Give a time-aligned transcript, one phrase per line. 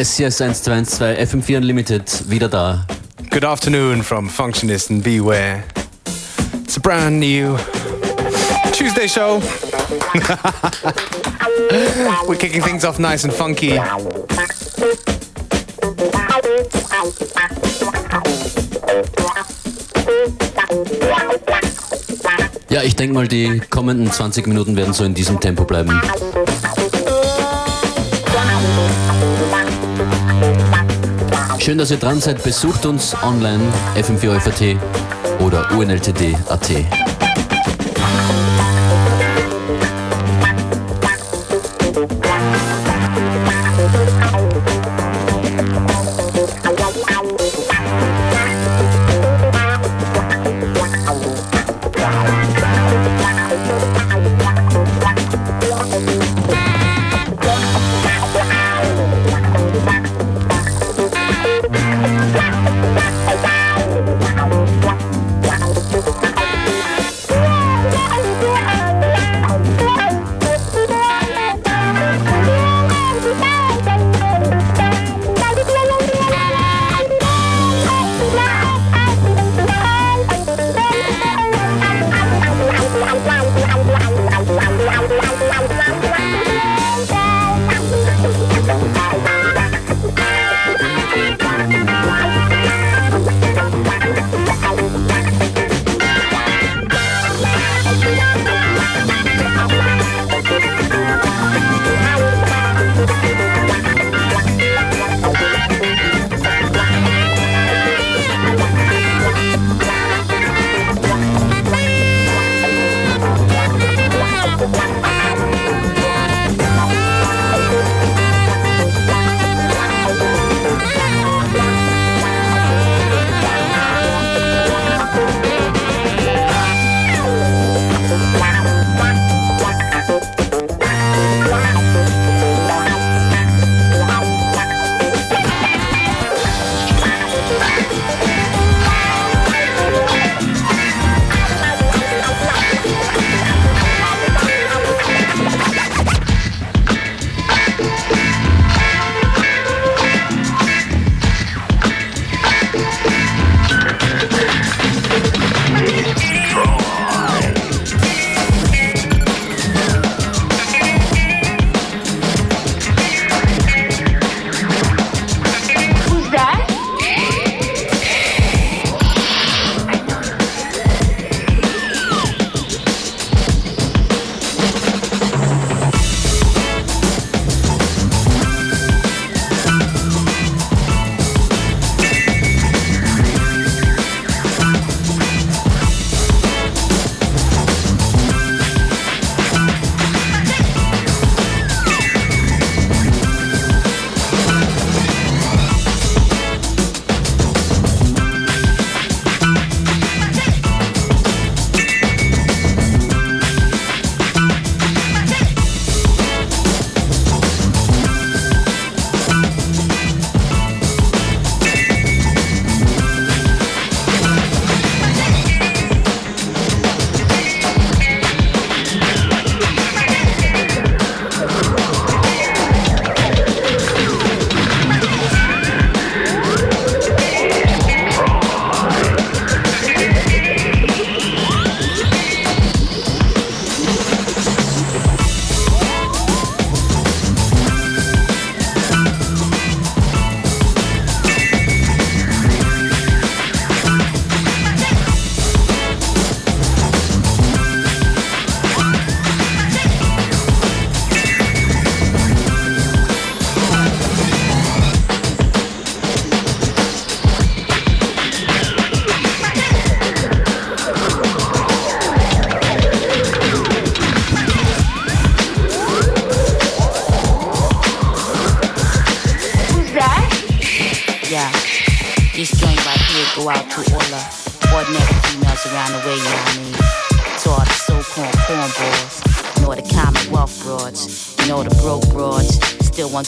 [0.00, 2.86] Yes, yes, 1212, FM4 Unlimited, wieder da.
[3.28, 5.62] Good afternoon from Functionist and Beware.
[6.64, 7.58] It's a brand new
[8.72, 9.42] Tuesday show.
[12.26, 13.78] We're kicking things off nice and funky.
[22.70, 26.00] Ja, ich denke mal, die kommenden 20 Minuten werden so in diesem Tempo bleiben.
[31.70, 32.42] Schön, dass ihr dran seid.
[32.42, 33.62] Besucht uns online
[33.94, 34.76] fm4
[35.38, 37.09] oder unltd.at.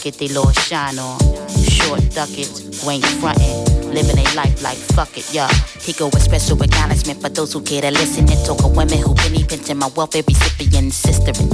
[0.02, 1.18] get their little shine on.
[1.48, 3.71] Short duckets, ain't frontin'.
[3.92, 5.48] Living a life like fuck it, yeah.
[5.80, 8.98] He go with special acknowledgement for those who care to listen and talk of women
[8.98, 9.14] who
[9.52, 11.52] pinching my welfare recipient sistering.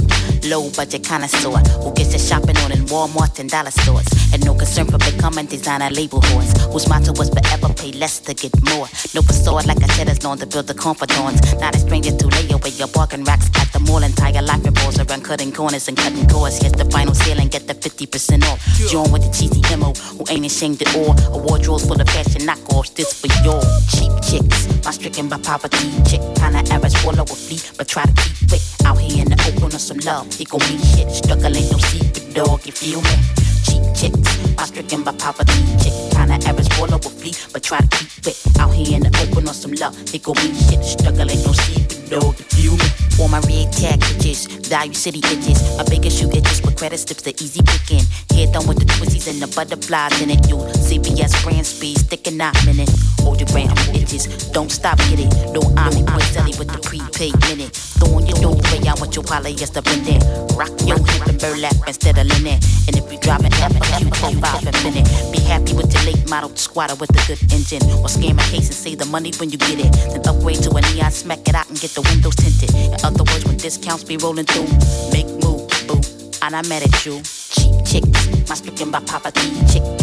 [0.49, 4.07] Low budget connoisseur who gets their shopping on in Walmart and dollar stores.
[4.31, 6.53] And no concern for becoming designer label horse.
[6.71, 8.87] Whose motto was forever pay less to get more.
[9.13, 11.41] No facade like I said is known to build the confidence.
[11.59, 14.03] Not a stranger to lay away your bargain racks at the mall.
[14.03, 16.61] Entire life revolves around cutting corners and cutting cords.
[16.61, 18.59] Hit the final sale and get the 50% off.
[18.87, 21.11] Join with the cheesy MO who ain't ashamed at all.
[21.35, 22.93] A wardrobe full of fashion knockoffs.
[22.93, 24.67] This for your cheap chicks.
[24.85, 26.21] My stricken by poverty chick.
[26.35, 28.61] Kinda average, swallow a fee, but try to keep it.
[28.85, 30.27] Out here in the open of some love.
[30.39, 31.09] It gon' be shit.
[31.09, 32.65] Struggle ain't no secret, dog.
[32.65, 33.38] You feel me?
[33.65, 34.55] Cheap chicks.
[34.57, 35.93] My stricken by poverty chick.
[36.11, 38.37] Kinda average, swallow a fee, but try to keep it.
[38.59, 39.95] Out here in the open on some love.
[40.13, 40.83] It gon' be shit.
[40.83, 42.35] Struggle ain't no secret, dog.
[42.39, 42.89] You feel me?
[43.19, 45.59] All my red tag bitches, value city bitches.
[45.77, 48.05] My biggest shoe itches with credit slips, the easy picking.
[48.31, 50.47] Head done with the twisties and the butterflies in it.
[50.47, 52.89] You CVS brand speed, sticking out minute.
[53.19, 55.31] Hold your brand itches, don't stop, get it.
[55.51, 57.75] No, I'm in Brazil with the prepaid minute.
[57.99, 60.23] Throwing your dough way out with your polyester blending.
[60.55, 62.59] Rock your hip and burlap instead of linen.
[62.87, 65.05] And if you drop it, have a Q5 infinite.
[65.31, 67.83] Be happy with your late model squatter with a good engine.
[67.99, 69.91] Or scam a case and save the money when you get it.
[70.13, 72.73] Then upgrade to a neon, smack it out and get the windows tinted.
[72.73, 74.69] In other words, when discounts be rolling through,
[75.11, 75.99] make move, boo.
[76.41, 77.21] And I met at you.
[77.23, 79.98] Cheap chicks, my stricken by poverty chick.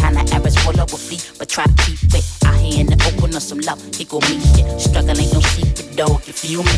[0.47, 2.23] Kinda average, full of a fee, but try to keep it.
[2.45, 4.79] Out here in the open of some love, he gon' meet shit.
[4.79, 6.71] Struggle ain't no secret, dog, you feel me?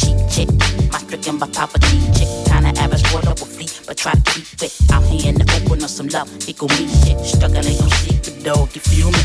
[0.00, 0.48] Cheap chick,
[0.90, 2.28] my stricken by poverty chick.
[2.48, 4.72] Kinda average, full up a fee, but try to keep it.
[4.90, 7.18] Out here in the open of some love, he gon' meet shit.
[7.20, 9.22] Struggle ain't no secret, dog, you feel me?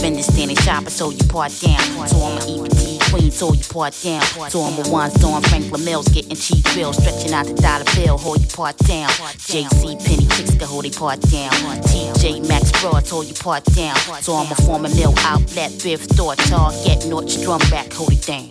[0.00, 1.82] Been this standing shopper, so you part down.
[2.06, 4.22] So I'ma eat the so you part down.
[4.50, 8.16] So I'm a one storm Franklin Mills, getting cheap bills, stretching out the dollar bill,
[8.16, 9.08] hold you part down.
[9.08, 11.52] JC Penney chicks can hold you part down.
[11.82, 13.96] TJ Maxx Broad, hold you part down.
[14.22, 18.50] So I'm a former mill outlet, thrift store, Target, Nordstrom Rack, hold it down.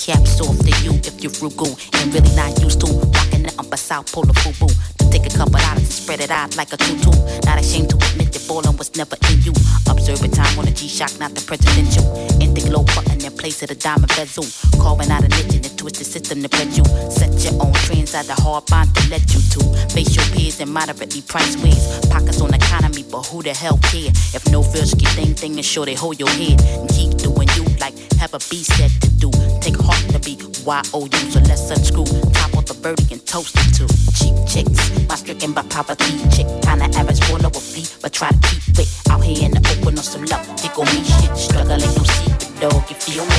[0.00, 3.78] Caps off to you if you're frugal and really not used to rocking nothing but
[3.78, 4.68] South Polar Fubu.
[4.98, 7.10] To take a couple dollars and spread it out like a tutu.
[7.44, 9.52] Not ashamed to admit that ballin' was never in you.
[9.88, 12.04] Observe it time on a G-Shock, not the presidential.
[12.40, 14.46] In the glow button in place of the diamond bezel.
[14.80, 16.84] Carving out a niche in the twisted system to bet you.
[17.10, 19.60] Set your own trends out the hard bond to let you to.
[19.94, 21.84] Face your peers in moderately priced ways.
[22.08, 24.10] Pockets on economy, but who the hell care?
[24.36, 27.64] If no keep thing thing and sure they hold your head and keep doing you
[27.78, 29.30] like have a B set to do.
[29.60, 32.04] Take heart to be Y-O-U, so let's unscrew.
[32.32, 35.08] Top off the birdie and toast it to cheap chicks.
[35.08, 36.46] My stricken by poverty chick.
[36.62, 38.88] Kinda average, of a fee, but try to keep it.
[39.10, 40.46] Out here in the open on some love.
[40.64, 41.36] It gon' me, shit.
[41.36, 42.90] Struggle ain't no secret, dog.
[42.90, 43.38] You feel me?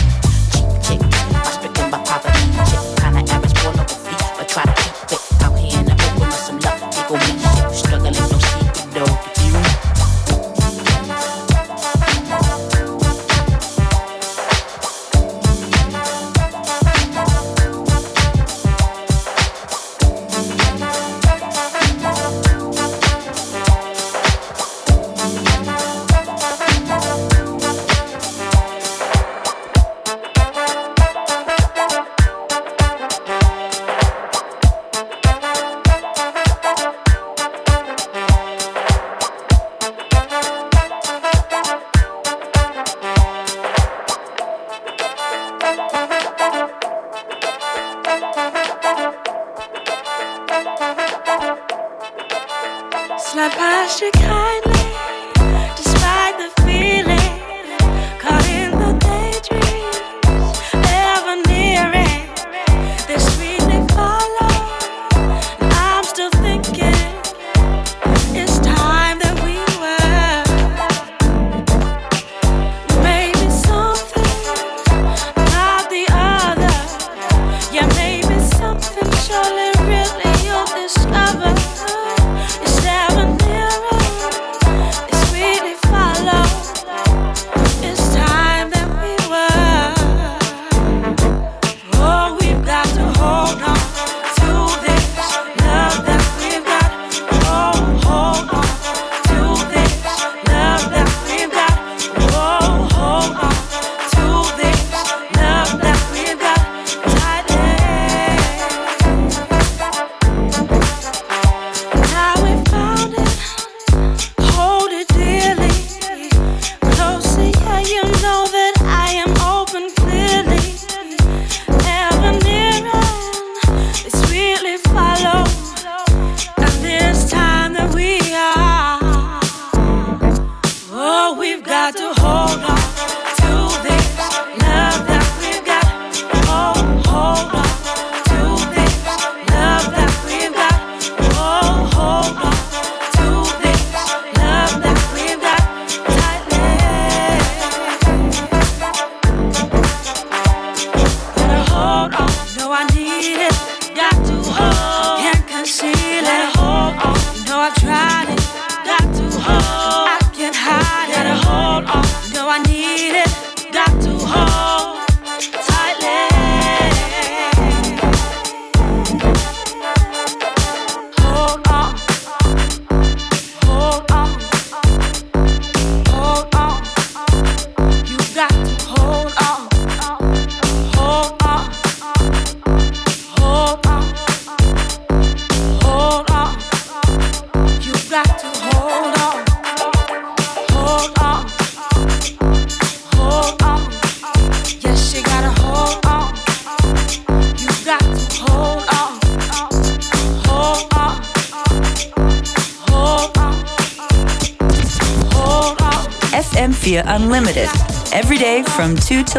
[0.54, 1.02] Cheap chick.
[1.32, 2.82] My stricken by poverty chick.
[2.98, 4.81] Kinda average, of a fee, but try to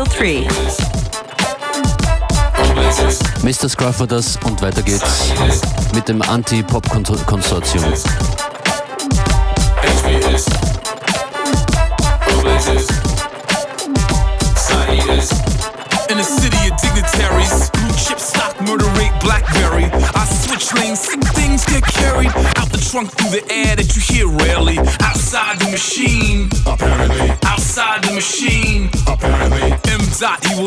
[0.04, 0.48] till 3.
[3.42, 3.68] Mr.
[3.68, 5.32] Scrufforders und weiter geht's
[5.94, 7.84] mit dem Anti-Pop-Konsortium.
[7.84, 8.41] In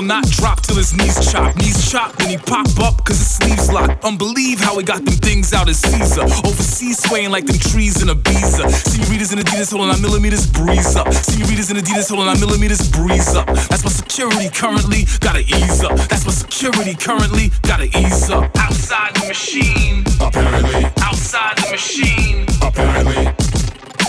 [0.06, 1.56] not drop till his knees chop.
[1.56, 3.98] Knees chop when he pop up, cause his sleeves lock.
[4.04, 6.22] Unbelieve how he got them things out as Caesar.
[6.22, 8.70] Overseas swaying like them trees in Ibiza.
[8.70, 11.12] Senoritas and Adidas holding on millimeters, breeze up.
[11.14, 13.48] Senoritas and Adidas holding on millimeters, breeze up.
[13.48, 15.98] That's my security currently, gotta ease up.
[16.10, 18.52] That's my security currently, gotta ease up.
[18.58, 20.86] Outside the machine, apparently.
[21.02, 23.45] Outside the machine, apparently.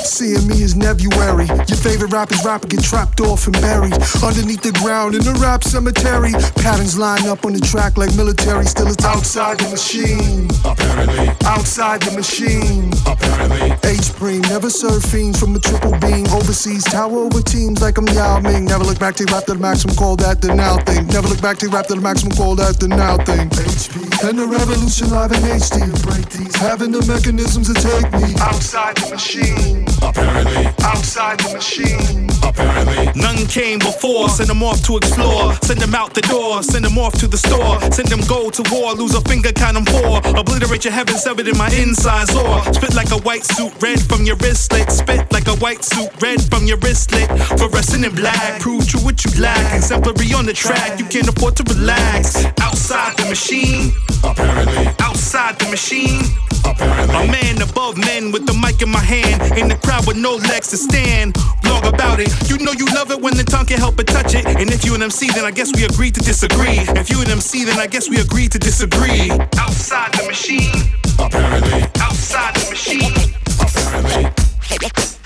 [0.06, 1.46] Seeing me is Nebuary.
[1.68, 5.64] Your favorite rapper's rapper get trapped off and buried underneath the ground in the rap
[5.64, 6.32] cemetery.
[6.62, 8.64] Patterns line up on the track like military.
[8.66, 10.48] Still, it's outside the machine.
[10.64, 12.92] Apparently, Outside the machine.
[13.04, 13.72] apparently.
[13.84, 16.24] H preem, never serve fiends from a triple beam.
[16.32, 18.64] Overseas, tower over teams like I'm Yao Ming.
[18.64, 21.06] Never look back to rap to the maximum, call that the now thing.
[21.08, 23.50] Never look back to rap to the maximum, call that the now thing.
[23.50, 25.82] HP and the revolution live in HD.
[26.06, 29.84] Break these, having the mechanisms to take me outside the machine.
[30.02, 32.28] Apparently, Outside the machine.
[32.42, 33.10] apparently.
[33.20, 35.54] None came before, send them off to explore.
[35.62, 37.80] Send them out the door, send them off to the store.
[37.92, 40.18] Send them go to war, lose a finger, count them four.
[40.38, 44.24] Obliterate your heaven, severed in my insides or spit like a white suit, red from
[44.24, 44.90] your wristlet.
[44.90, 47.26] Spit like a white suit, red from your wristlet.
[47.58, 49.74] Fluorescent in black, prove true what you lack.
[49.74, 52.44] Exemplary on the track, you can't afford to relax.
[52.60, 53.92] Outside the machine,
[54.24, 56.22] Apparently, outside the machine.
[56.64, 57.14] Apparently.
[57.14, 59.40] A man above men with the mic in my hand.
[59.58, 61.34] In the crowd with no legs to stand.
[61.62, 62.30] Blog about it.
[62.48, 64.46] You know you love it when the tongue can't help but touch it.
[64.46, 66.78] And if you an MC, then I guess we agreed to disagree.
[67.00, 69.30] If you an MC, then I guess we agreed to disagree.
[69.58, 70.92] Outside the machine.
[71.18, 73.12] Apparently, Outside the machine.
[73.60, 74.30] apparently.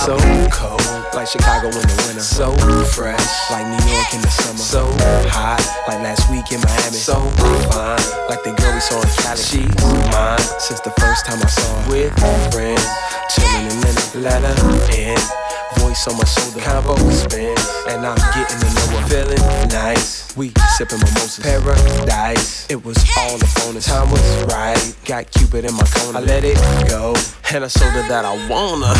[0.00, 0.16] so
[0.50, 0.80] cold,
[1.12, 2.24] like Chicago in the winter.
[2.24, 2.56] So
[2.96, 4.56] fresh, like New York in the summer.
[4.56, 4.88] So
[5.28, 6.96] hot, like last week in Miami.
[6.96, 7.20] So
[7.68, 9.36] fine, like the girl we saw in Cali.
[9.36, 9.68] She's
[10.08, 11.90] mine since the first time I saw her.
[11.90, 12.16] With
[12.52, 12.86] friends,
[13.28, 14.14] chilling in minute.
[14.16, 14.56] Let her
[14.96, 15.20] in.
[15.78, 17.56] Voice on my shoulder, combo spin,
[17.88, 19.08] and I'm getting to know her.
[19.08, 21.44] Feeling nice, we sipping mimosas.
[21.44, 23.74] Paradise, it was all phone.
[23.74, 24.94] The time was right.
[25.04, 26.18] Got Cupid in my corner.
[26.18, 26.56] I let it
[26.88, 27.14] go,
[27.52, 28.94] and I showed her that I wanna.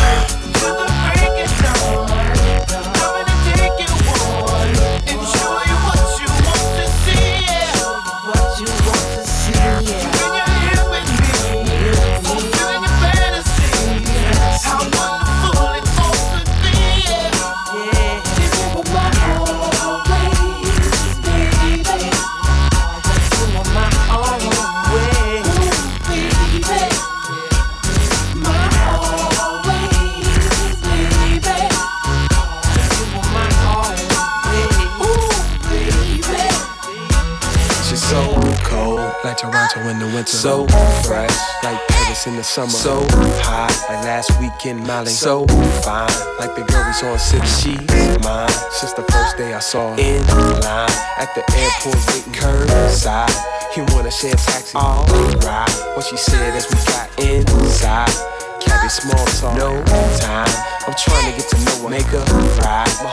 [39.91, 40.37] In the winter.
[40.37, 40.67] So
[41.03, 42.71] fresh, like Paris in the summer.
[42.71, 43.05] So
[43.43, 45.11] hot, like last week in Mali.
[45.11, 45.47] So
[45.83, 47.47] fine, like the girl we saw in City.
[47.47, 50.01] She's mine since the first day I saw her.
[50.01, 50.23] In
[50.63, 53.35] line at the airport, waiting curbside.
[53.77, 54.79] You wanna share a taxi?
[54.79, 55.71] Alright.
[55.95, 58.15] What she said as we got inside.
[58.61, 59.83] Cabby small talk, no
[60.21, 60.49] time.
[60.87, 62.25] I'm trying to get to know her, make her
[62.63, 62.93] ride.
[63.03, 63.11] My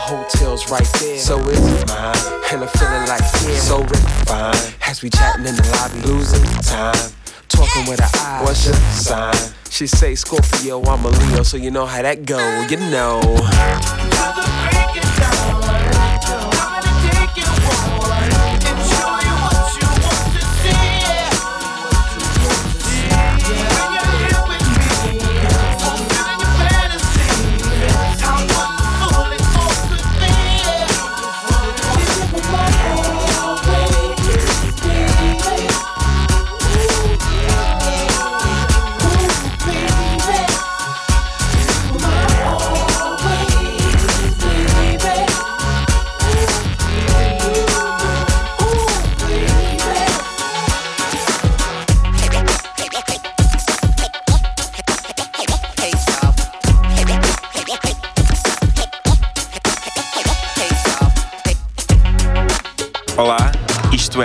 [0.66, 2.16] right there, so it's mine.
[2.50, 4.74] And I'm feeling like yeah, so refined.
[4.86, 7.12] As we chatting in the lobby, losing time.
[7.48, 9.54] Talking with her eyes, what's your sign?
[9.70, 12.38] She say Scorpio, I'm a Leo, so you know how that go,
[12.68, 13.20] you know.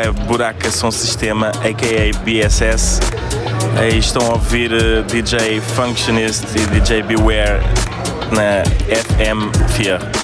[0.03, 2.17] É Buraca Som Sistema, a.k.a.
[2.19, 2.99] BSS.
[3.79, 7.61] Aí estão a ouvir uh, DJ Functionist e DJ Beware
[8.31, 10.22] na FM Fear.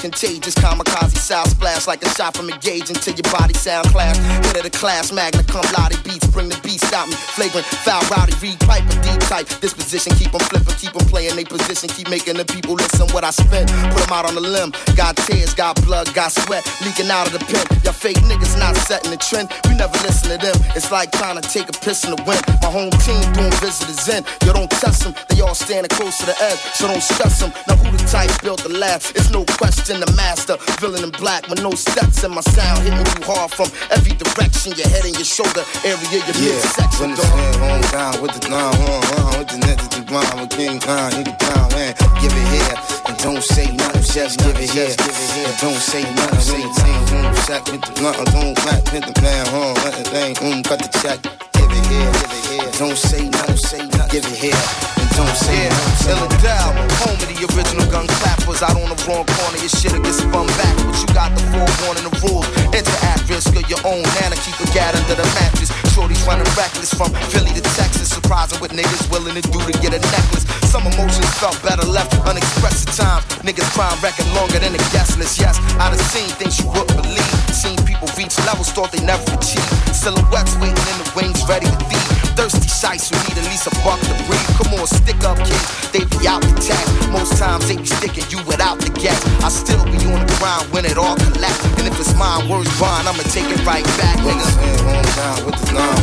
[0.00, 4.16] Contagious, kamikaze sound splash like a shot from a gauge into your body sound class.
[4.46, 7.14] Head of the class, magna cum laude beats, bring the beats out me.
[7.14, 9.46] Flagrant, foul, rowdy, read pipe, a deep type.
[9.60, 13.24] Disposition, keep them flipping, keep them playing they position, keep making the people listen what
[13.24, 13.68] I spit.
[13.92, 17.36] Put them out on the limb, got tears, got blood, got sweat, leaking out of
[17.36, 17.64] the pen.
[17.84, 20.56] Y'all fake niggas not setting the trend, we never listen to them.
[20.74, 22.42] It's like trying to take a piss in the wind.
[22.64, 26.26] My home team doing visitors in, you don't test them, they all standing close to
[26.26, 27.52] the edge, so don't stress them.
[27.68, 29.02] Now who the type built the lab?
[29.14, 33.02] It's no question the master, villain in black with no steps in my sound, hitting
[33.02, 36.54] you hard from every direction, your head and your shoulder area, your yeah.
[36.54, 37.10] midsection.
[37.10, 41.10] Understand, home down with the on, with the net to the blind, with King Khan,
[41.10, 41.98] nigga down, man.
[42.22, 42.76] Give it here,
[43.10, 44.94] and don't say nothing, just give it here.
[44.94, 49.14] And don't say nothing, say team, boom, sack with the blunt, don't back, hit the
[49.18, 51.18] plan, home, let the thing, boom, cut the check.
[51.58, 52.68] Give it here, give it here.
[52.78, 56.72] Don't say nothing, say nothing, give it here don't say yeah, Illidale,
[57.04, 58.62] home of the original gun clappers.
[58.62, 60.74] Out on the wrong corner, your shit'll get spun back.
[60.86, 62.46] But you got the forewarning, the rules.
[62.72, 65.70] Enter at risk of your own Nana, keep a gat under the mattress.
[65.92, 68.08] Shorty's running reckless from Philly to Texas.
[68.08, 70.44] Surprising what niggas willing to do to get a necklace.
[70.70, 73.24] Some emotions felt better left unexpressed at times.
[73.44, 75.40] Niggas crime record longer than the guest list.
[75.40, 77.34] Yes, I done seen things you wouldn't believe.
[77.52, 79.68] Seen people reach levels thought they never achieved.
[79.92, 82.29] Silhouettes waiting in the wings, ready to feed.
[82.40, 84.40] Thirsty sights who need at least a buck to breathe.
[84.56, 85.92] Come on, stick up, kids.
[85.92, 86.88] They be out the tax.
[87.12, 89.20] Most times they be sticking you without the gas.
[89.44, 91.60] I still be on the ground when it all collapse.
[91.76, 94.40] And if it's mine, words bond, I'ma take it right back, nigga.
[94.56, 96.00] The with the with.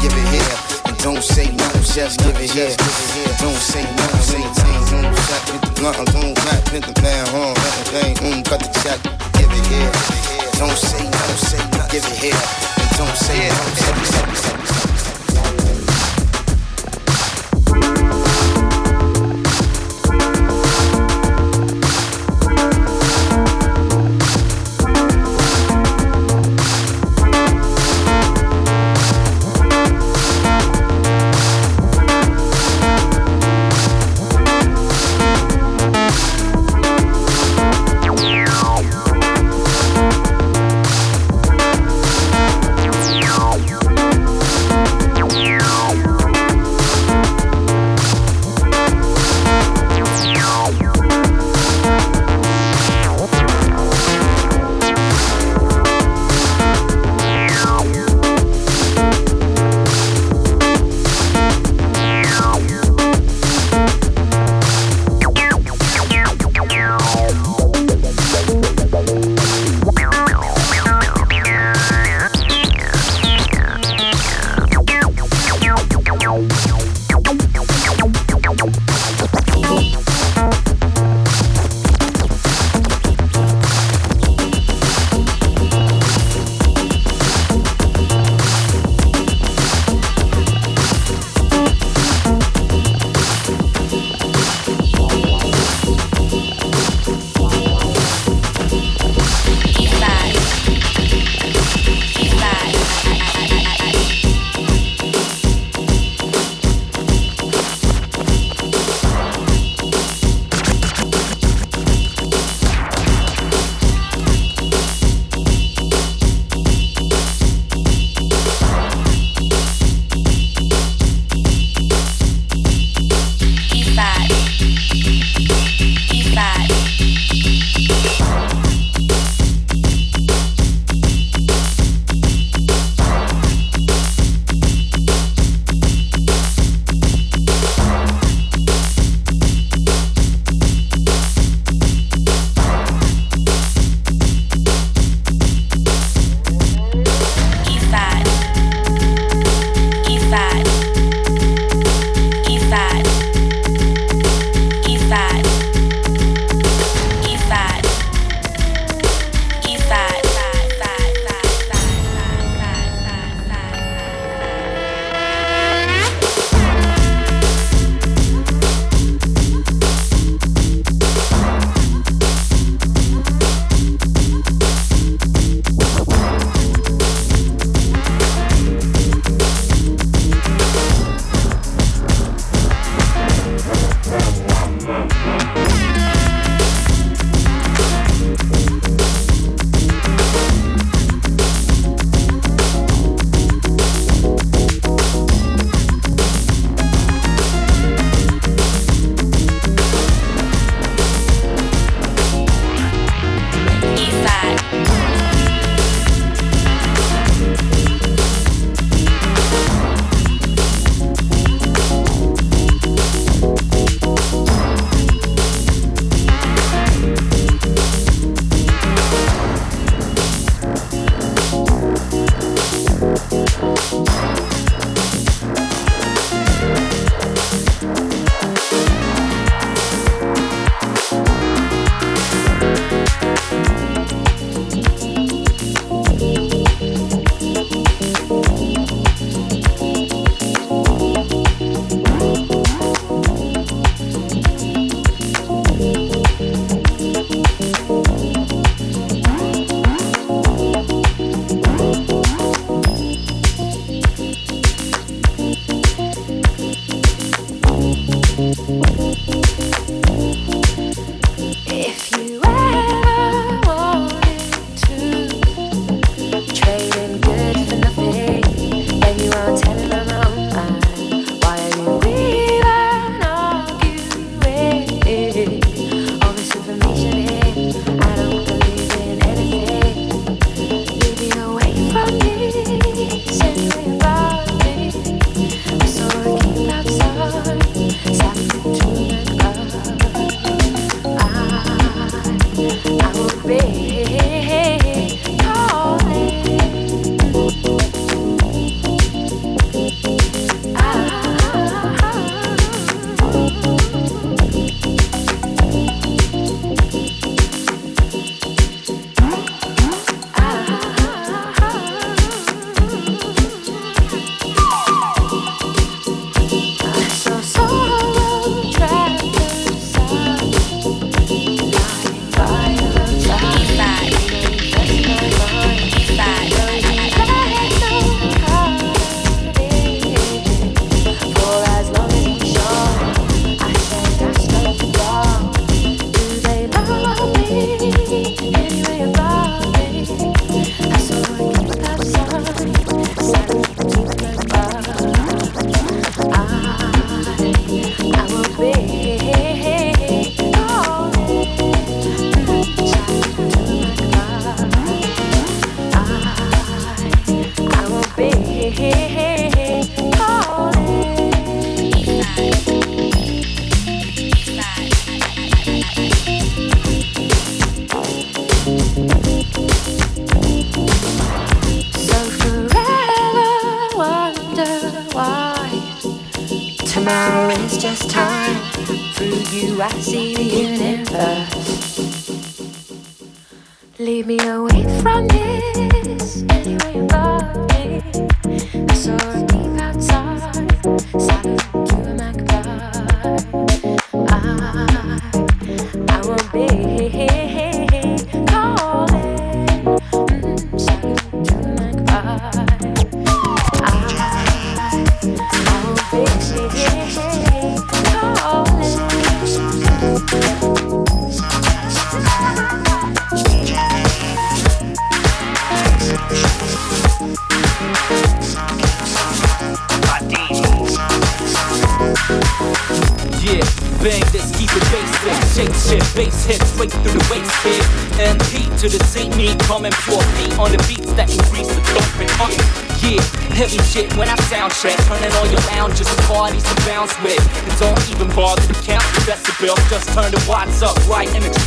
[0.00, 0.56] Give it here.
[1.04, 2.72] Don't say nothing, just give it here.
[3.44, 7.84] Don't say nothing, say team, boom, shot with the blunt, boom, black, hit the the
[7.92, 9.04] thing, boom, cut the check.
[9.36, 9.92] Give it here.
[10.56, 12.75] Don't say nothing, say nothing, give it here.
[12.96, 14.85] Don't say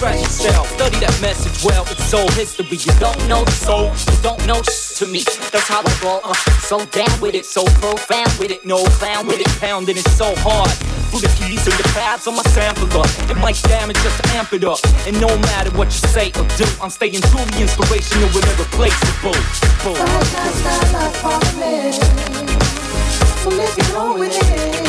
[0.02, 0.80] nothing, it's nothing.
[2.36, 2.78] history.
[2.78, 5.24] You don't know the soul, you don't know to me.
[5.52, 6.22] That's how I roll.
[6.24, 6.34] Uh,
[6.64, 8.66] so down with it, so profound with it.
[8.66, 10.72] No clown with it, pounding it so hard.
[11.10, 13.04] Through the keys and the pads on my sampler.
[13.30, 14.80] It might damage just to amp it up.
[15.08, 19.36] And no matter what you say or do, I'm staying truly inspirational and irreplaceable.
[19.84, 19.96] Boom.
[23.40, 24.89] So let's get on with it.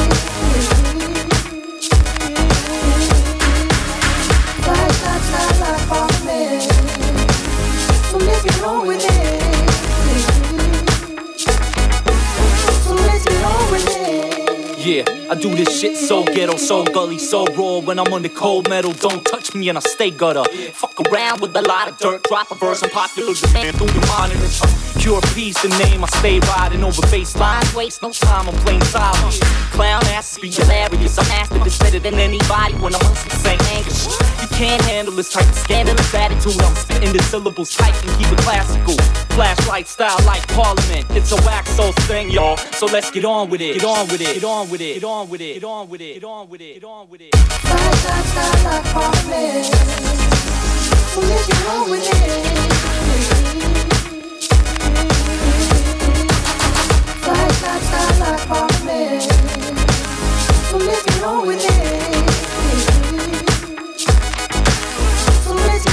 [15.31, 17.79] I do this shit so ghetto, so gully, so raw.
[17.79, 20.43] When I'm on the cold metal, don't touch me and I stay gutter.
[20.73, 24.07] Fuck around with a lot of dirt, drop a verse, I'm popular demand through your
[24.09, 24.61] monitors.
[24.99, 27.73] Pure peace, the name I stay riding over bass lines.
[27.77, 29.39] Waste no time, I'm playing silence.
[29.71, 31.17] Clown ass, be hilarious.
[31.17, 33.63] I'm after this better than anybody when I'm on some St.
[33.71, 36.61] Angus can't handle this type of scandalous attitude.
[36.61, 38.95] I'm spitting the syllables tight and keep it classical.
[39.35, 41.07] Flashlight style like Parliament.
[41.13, 42.59] It's a wax soul thing, y'all.
[42.77, 43.81] So let's get on with it.
[43.81, 44.35] Get on with it.
[44.35, 44.95] Get on with it.
[45.01, 45.55] Get on with it.
[45.55, 46.15] Get on with it.
[46.15, 46.75] Get on with it.
[46.75, 47.35] Get on with it.
[47.35, 49.67] Flashlight style like Parliament.
[51.09, 52.13] So let's get on with it.
[57.25, 59.23] Flashlight style like Parliament.
[60.69, 62.30] So let's get on with it.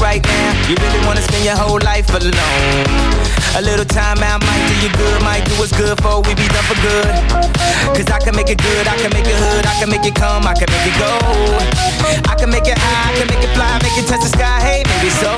[0.00, 2.32] Right now, you really wanna spend your whole life alone?
[3.56, 6.48] A little time out might do you good, might do what's good for we be
[6.48, 7.12] done for good.
[7.92, 10.14] Cause I can make it good, I can make it hood, I can make it
[10.14, 11.12] come, I can make it go.
[12.24, 14.60] I can make it high, I can make it fly, make it touch the sky,
[14.64, 15.36] hey, maybe so.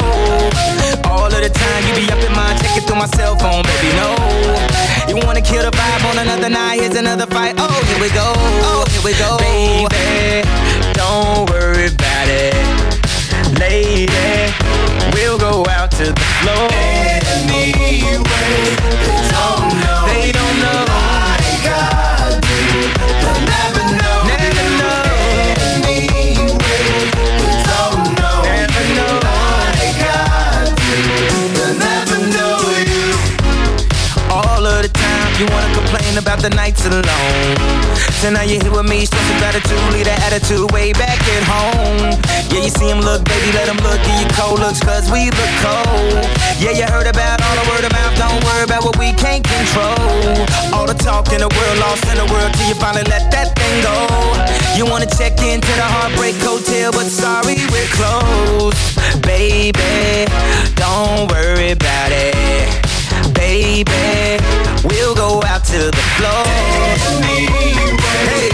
[1.11, 3.91] All of the time you be up in mind, checking through my cell phone, baby,
[3.99, 4.15] no.
[5.11, 8.33] You wanna kill the vibe on another night, here's another fight, oh, here we go,
[8.71, 9.37] oh, here we go.
[9.37, 10.47] Baby,
[10.95, 12.84] don't worry about it.
[13.59, 14.09] Lady,
[15.13, 16.69] we'll go out to the floor.
[16.73, 18.03] Anyway,
[18.43, 18.83] they
[19.31, 20.01] don't know.
[20.07, 20.81] They don't know.
[20.91, 22.59] Like I do.
[23.21, 24.19] They'll never know.
[24.33, 25.01] Never know.
[25.87, 26.89] Anyway,
[27.41, 28.37] they don't know.
[28.43, 29.15] Never know.
[29.23, 30.99] Like I do.
[31.55, 32.57] They'll never know
[32.91, 33.07] you.
[34.31, 37.84] All of the time, you wanna complain about the nights alone.
[38.25, 41.45] So now you're here with me, show some gratitude, leave that attitude way back at
[41.45, 42.17] home.
[42.49, 45.29] Yeah, you see him look, baby, let him look, give you cold looks, cause we
[45.29, 46.25] look cold.
[46.57, 49.45] Yeah, you heard about all the word of mouth, don't worry about what we can't
[49.45, 50.41] control.
[50.73, 53.53] All the talk in the world, lost in the world, till you finally let that
[53.61, 53.93] thing go.
[54.73, 58.81] You wanna check into the Heartbreak Hotel, but sorry, we're closed.
[59.21, 60.25] Baby,
[60.81, 62.33] don't worry about it.
[63.37, 64.41] Baby,
[64.81, 66.49] we'll go out to the floor.
[68.15, 68.54] Hey,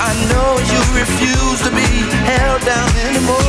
[0.00, 1.88] I know you refuse to be
[2.28, 3.40] held down anymore.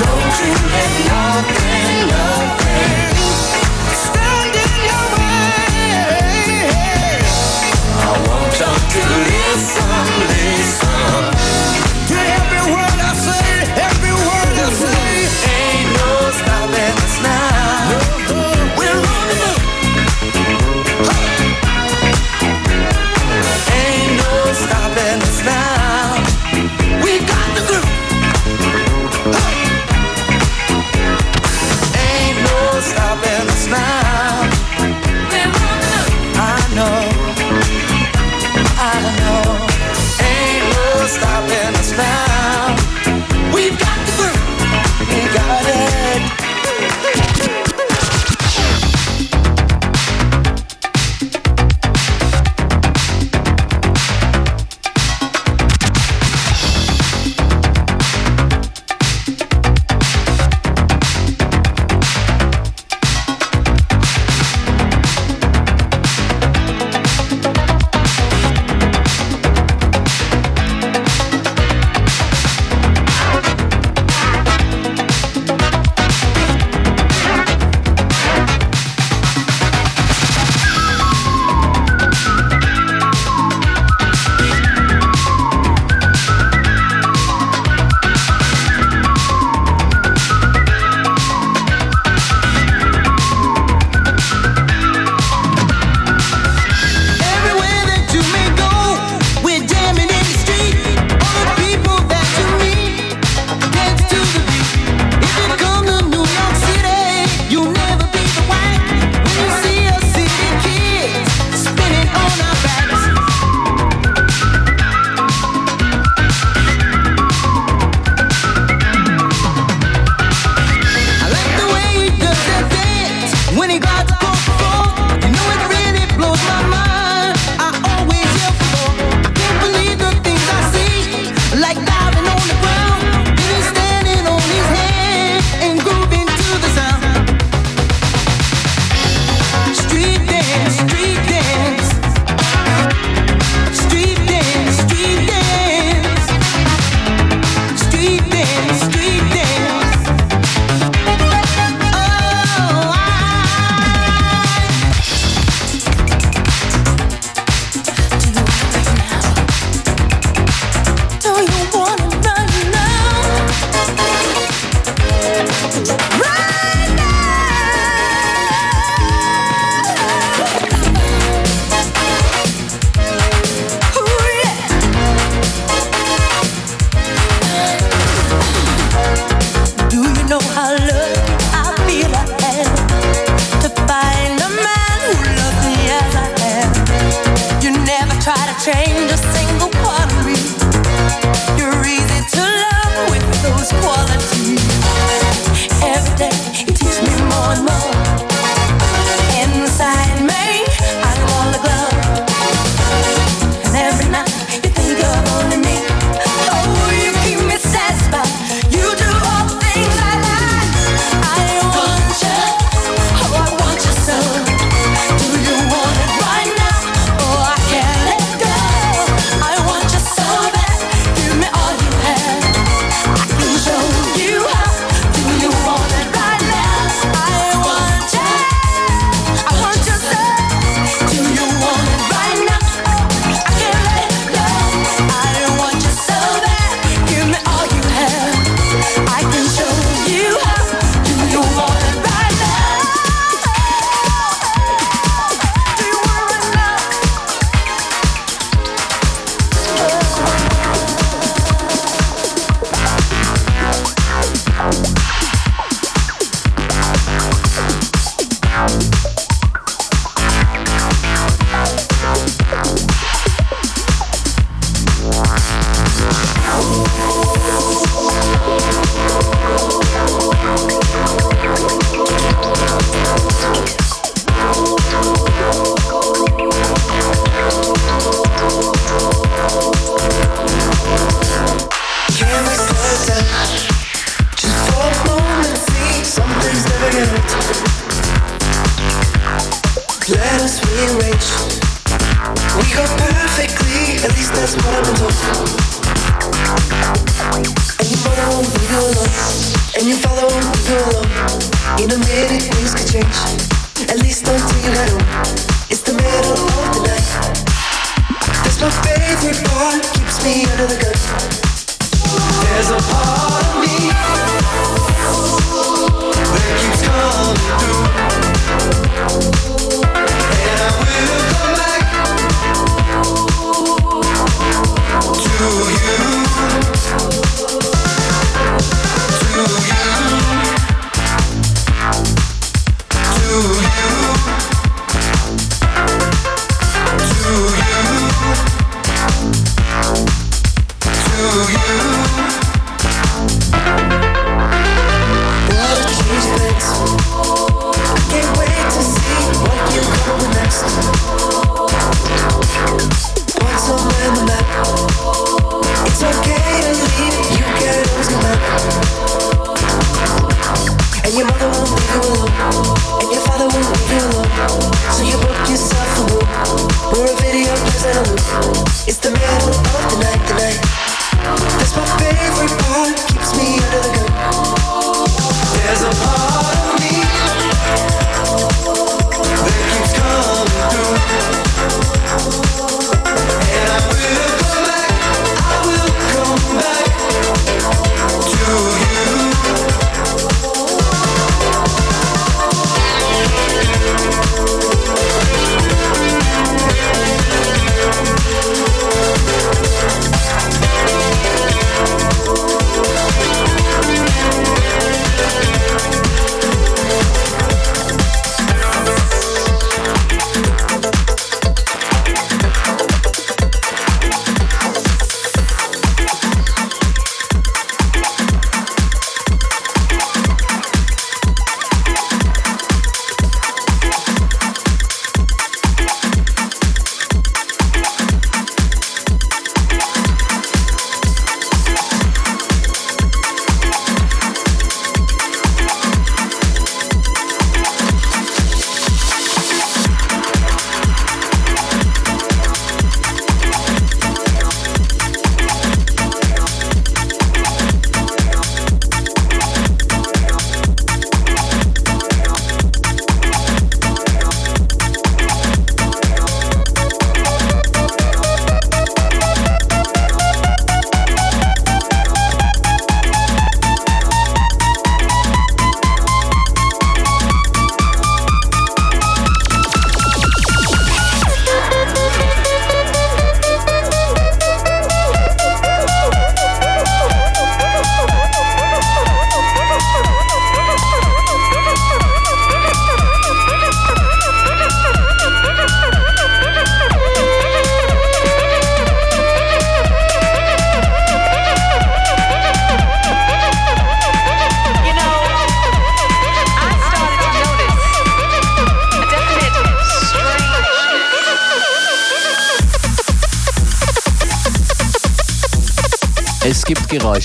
[0.00, 3.16] Don't you let nothing, nothing
[3.92, 7.20] stand in your way.
[7.92, 7.94] I
[8.28, 11.22] want you to listen, listen
[12.08, 13.48] to every word I say,
[13.88, 15.12] every word I say.
[15.52, 16.95] Ain't no stopping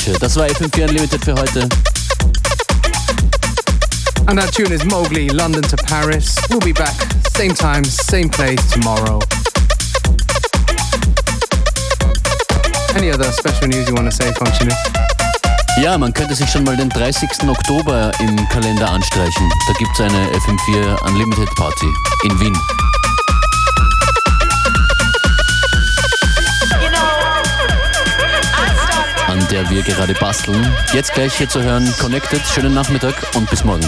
[0.02, 0.20] Nachtgeräusche.
[0.20, 1.68] Das war FM4 Unlimited für heute.
[4.28, 6.36] And that tune is Mowgli, London to Paris.
[6.50, 6.96] We'll be back,
[7.36, 9.20] same time, same place tomorrow.
[12.96, 14.78] Any other special news you want to say, Functionist?
[15.82, 17.30] Ja, man könnte sich schon mal den 30.
[17.48, 19.50] Oktober im Kalender anstreichen.
[19.68, 21.88] Da gibt es eine FM4 Unlimited Party
[22.24, 22.58] in Wien.
[29.42, 30.72] An der wir gerade basteln.
[30.94, 32.42] Jetzt gleich hier zu hören Connected.
[32.46, 33.84] Schönen Nachmittag und bis morgen.